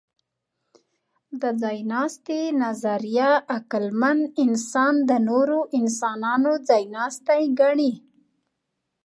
د 1.41 1.43
ځایناستي 1.61 2.41
نظریه 2.63 3.29
عقلمن 3.57 4.19
انسان 4.43 4.93
د 5.09 5.11
نورو 5.29 5.59
انسانانو 5.79 6.51
ځایناستی 6.69 7.41
ګڼي. 7.59 7.93